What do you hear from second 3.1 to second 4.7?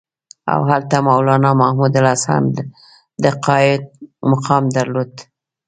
د قاید مقام